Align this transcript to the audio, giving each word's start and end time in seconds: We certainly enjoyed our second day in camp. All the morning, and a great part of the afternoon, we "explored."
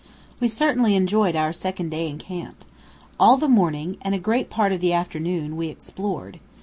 We 0.39 0.47
certainly 0.47 0.95
enjoyed 0.95 1.35
our 1.35 1.53
second 1.53 1.91
day 1.91 2.09
in 2.09 2.17
camp. 2.17 2.65
All 3.19 3.37
the 3.37 3.47
morning, 3.47 3.97
and 4.01 4.15
a 4.15 4.17
great 4.17 4.49
part 4.49 4.71
of 4.71 4.81
the 4.81 4.93
afternoon, 4.93 5.55
we 5.55 5.67
"explored." 5.67 6.39